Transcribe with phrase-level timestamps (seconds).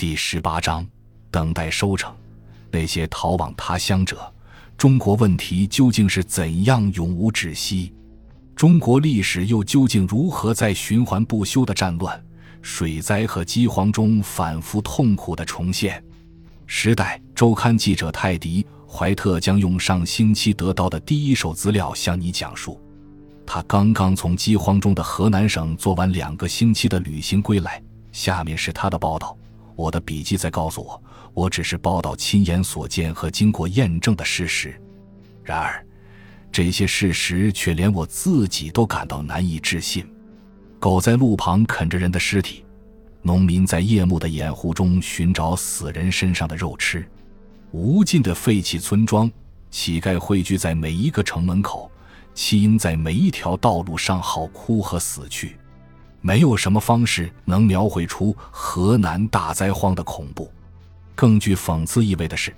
[0.00, 0.86] 第十八章，
[1.30, 2.10] 等待收成。
[2.70, 4.32] 那些逃往他乡者，
[4.74, 7.92] 中国问题究竟是怎样永无止息？
[8.56, 12.18] 中国历史又究竟如何在循环不休的战乱、
[12.62, 16.02] 水灾和饥荒中反复痛苦的重现？
[16.66, 22.80] 时代周刊记者泰迪·怀特将用上星期得到的第一手资料向你讲述。
[23.46, 27.82] 他刚刚从饥荒中的河南省做完两个星期的旅行归来。
[28.12, 29.36] 下面是他的报道。
[29.80, 31.02] 我的笔记在告诉我，
[31.32, 34.78] 我只是报道亲眼所见和经过验证的事实。
[35.42, 35.84] 然而，
[36.52, 40.06] 这些事实却连我自己都感到难以置信。
[40.78, 42.64] 狗在路旁啃着人的尸体。
[43.22, 47.06] 农民在夜幕的掩护中寻找死人身上的肉吃，
[47.70, 49.30] 无尽的废弃村庄，
[49.70, 51.90] 乞丐汇聚在每一个城门口，
[52.32, 55.58] 弃婴在每一条道路上嚎哭和死去。
[56.20, 60.50] 没有什么方式能描绘出河南大灾荒的恐怖。
[61.14, 62.54] 更具讽刺意味的是，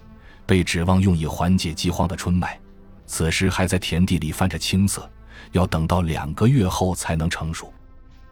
[0.46, 2.58] 被指望用以缓解饥荒的春麦，
[3.06, 5.08] 此时还在田地里泛着青色，
[5.52, 7.72] 要等到两个月后才能成熟。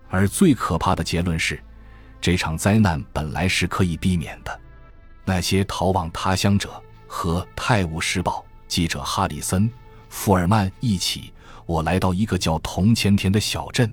[0.08, 1.60] 而最可怕的结论是。
[2.22, 4.60] 这场灾难本来是可以避免的。
[5.24, 6.70] 那些逃往他乡者
[7.06, 9.66] 和《泰晤士报》记者哈里森·
[10.10, 11.32] 富尔曼一起，
[11.64, 13.90] 我来到一个叫铜钱田的小镇。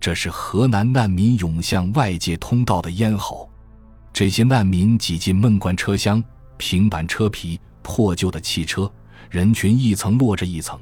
[0.00, 3.50] 这是河南难民涌向外界通道的咽喉。
[4.12, 6.22] 这些难民挤进闷罐车厢、
[6.56, 8.90] 平板车皮、破旧的汽车，
[9.28, 10.78] 人群一层摞着一层。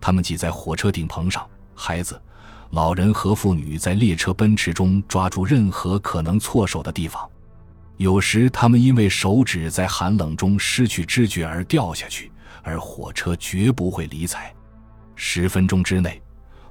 [0.00, 2.20] 他们挤在火车顶棚上，孩子。
[2.70, 7.26] 老人和妇女在列车奔驰中抓住任何可能错手的地方，
[7.96, 12.30] 有时他们因为手指在寒冷中失去知觉而掉下去，
[12.64, 14.52] 而火车绝不会理睬。
[15.14, 16.20] 十分钟之内，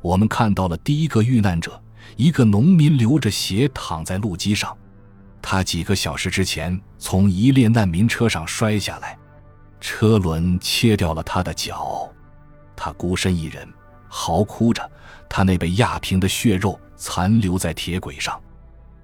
[0.02, 1.82] 我们看到了第一个遇难者——
[2.16, 4.76] 一个农民流着血躺在路基上。
[5.42, 9.18] 他几个小时之前从一列难民车上摔下来，
[9.80, 12.10] 车轮切掉了他的脚，
[12.76, 13.68] 他孤身一人。
[14.08, 14.90] 嚎哭着，
[15.28, 18.40] 他那被压平的血肉残留在铁轨上，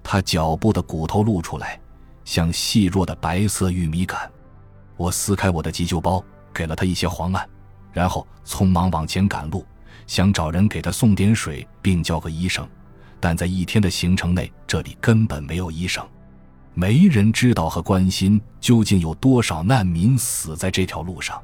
[0.02, 1.78] 他脚部的骨头露出来，
[2.24, 4.18] 像细弱的白色玉米杆。
[4.96, 6.24] 我撕开我的急救包，
[6.54, 7.46] 给了他一些黄胺，
[7.92, 9.66] 然后匆忙往前赶路，
[10.06, 12.66] 想找人给他送点水，并叫个医生。
[13.22, 16.04] 但在一天的行程内，这里根本没有医生，
[16.74, 21.40] 没人知道和关心究竟有多少难民死在这条路上。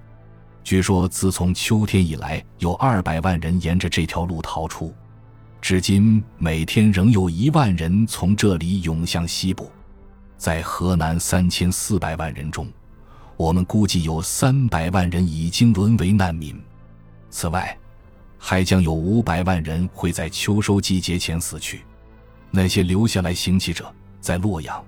[0.64, 4.92] 据说，自从秋天以来，有二百万人沿着这条路逃出。
[5.62, 9.70] 至今，每天仍有一万人从这里涌向西部。
[10.36, 12.66] 在河南三千四百万人中，
[13.36, 16.60] 我们估计有三百万人已经沦为难民。
[17.30, 17.78] 此外，
[18.38, 21.82] 还将有五百万人会在秋收季节前死去。
[22.50, 24.82] 那些留下来行乞者，在洛阳，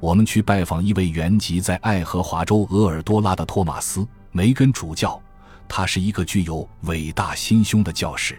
[0.00, 4.06] 我们去拜访一位原籍在爱荷华州鄂尔多拉的托马斯。
[4.32, 5.22] 梅根主教，
[5.68, 8.38] 他是一个具有伟大心胸的教士。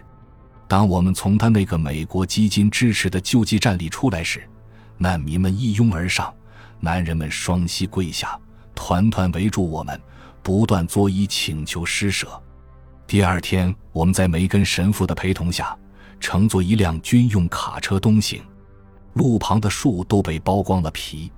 [0.68, 4.48] 当我们从他那个美国基金支持的救济站里出来时，
[4.98, 6.32] 难民们一拥而上，
[6.78, 8.38] 男人们双膝跪下，
[8.74, 10.00] 团团围住我们，
[10.42, 12.40] 不断作揖请求施舍。
[13.08, 15.74] 第二天，我们在梅根神父的陪同下，
[16.20, 18.42] 乘坐一辆军用卡车东行。
[19.14, 21.32] 路旁的树都被剥光了皮，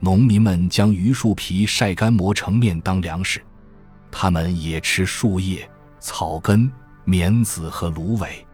[0.00, 3.42] 农民们将榆树皮晒干磨成面当粮食。
[4.10, 5.66] 他们也吃树叶、
[5.98, 6.70] 草根、
[7.06, 8.46] 棉籽和芦苇。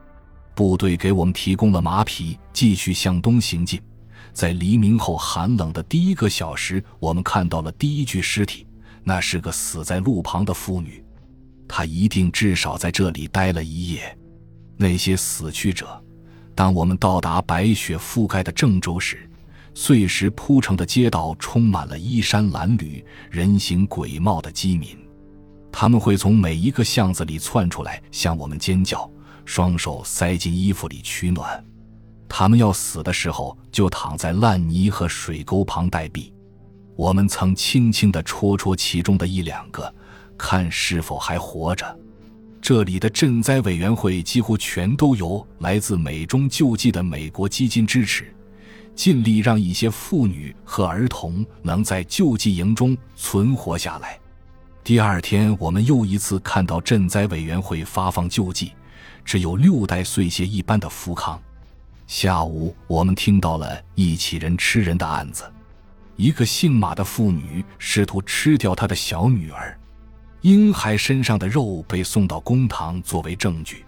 [0.55, 3.83] 部队给我们提供了马匹，继续向东行进。
[4.33, 8.65] 在黎明后寒冷的第一个小时，我们看到了第一具尸体，
[9.03, 11.05] 那是个死在路旁的妇女。
[11.73, 14.19] 他一定至少在这里待了一夜。
[14.77, 16.03] 那些死去者，
[16.53, 19.31] 当我们到达白雪覆盖的郑州时，
[19.73, 24.99] 碎石铺成的街道充满了衣衫褴褛、人形鬼貌的饥民。
[25.71, 29.09] 他们会从每一个巷子里窜出来，向我们尖叫，
[29.45, 31.65] 双手塞进衣服里取暖。
[32.29, 36.33] 他们要死的时候，就躺在烂泥和水沟旁待毙。
[36.97, 39.95] 我们曾轻轻地戳戳其中的一两个，
[40.41, 41.98] 看是否还活着。
[42.63, 48.34] 这里的赈灾委员会几乎全都由来自美中救济的美国基金支持，
[48.95, 54.19] 尽力让一些妇女和儿童能在救济营中存活下来。
[54.83, 58.72] 第二天，我们又一次看到赈灾委员会发放救济，
[59.25, 61.41] 只有六袋碎屑一般的福康。
[62.07, 65.45] 下午，我们听到了一起人吃人的案子，
[66.16, 69.78] 一个姓马的妇女试图吃掉她的小女儿，
[70.42, 73.84] 婴孩身上的肉被送到公堂作为证据，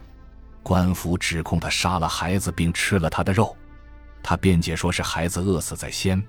[0.61, 3.57] 官府指控他杀了孩子并吃了他的肉，
[4.21, 6.23] 他辩解说是孩子饿死在先，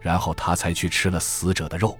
[0.00, 1.98] 然后他才去吃了死者的肉。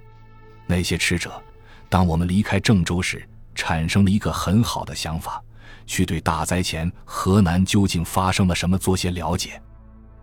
[0.65, 1.39] 那些吃者，
[1.87, 5.39] 当我们离开郑州时，产生了一个很好的想法，
[5.85, 9.61] 去对大灾前河南究竟发生了什么做些了解。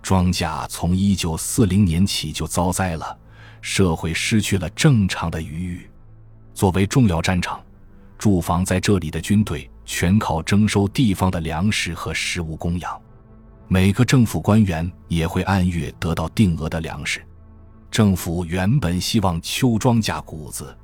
[0.02, 3.16] 庄稼从一九四零年起就遭灾了，
[3.60, 5.88] 社会失去了正常的余裕。
[6.54, 7.60] 作为重要战场，
[8.16, 13.00] 驻防在这里的军队全靠征收地方的粮食和食物供养。
[13.66, 17.20] 每个政府官员也会按月得到定额的粮食。
[17.90, 20.76] 政府原本希望秋庄稼谷子、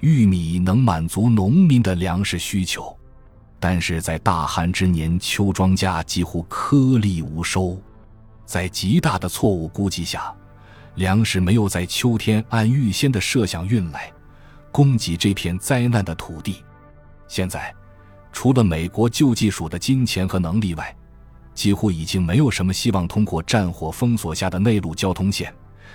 [0.00, 2.96] 玉米能满足农民的粮食需求，
[3.60, 7.80] 但是在大旱之年，秋庄稼几乎颗粒无收。
[8.44, 10.34] 在极大的错误估计下，
[10.96, 14.12] 粮食没有在秋天按预先的设想运来，
[14.74, 16.64] 供给这片灾难的土地。
[17.28, 17.72] 现在，
[18.32, 20.92] 除了美国救济署的金钱和能力外，
[21.54, 25.54] 几乎已经没有什么希望通过战火封锁下的内陆交通线，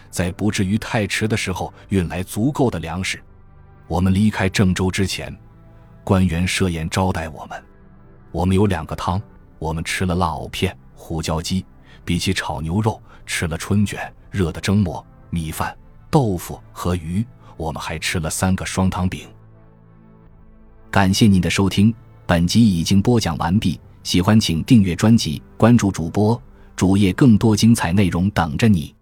[0.10, 3.22] 在不至于太迟的时候运来足够的粮食。
[3.86, 5.38] 我们离开郑州之前，
[6.06, 7.62] 官员设宴招待我们，
[8.32, 9.22] 我们有两个汤，
[9.58, 11.66] 我们吃了辣藕片、胡椒鸡。
[12.06, 15.78] 比起炒牛肉，吃了春卷、热的蒸馍、米饭、
[16.10, 17.26] 豆腐和鱼，
[17.60, 19.28] 我们还吃了三个双糖饼。
[20.90, 21.94] 感谢您的收听，
[22.26, 23.78] 本集已经播讲完毕。
[24.02, 26.42] 喜欢请订阅专辑，关注主播
[26.78, 28.96] 主页，更多精彩内容等着你。